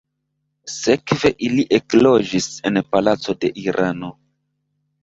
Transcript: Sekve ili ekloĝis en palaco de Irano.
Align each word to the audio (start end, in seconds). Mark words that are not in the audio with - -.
Sekve 0.75 1.31
ili 1.49 1.67
ekloĝis 1.81 2.49
en 2.71 2.83
palaco 2.91 3.39
de 3.45 3.57
Irano. 3.69 4.15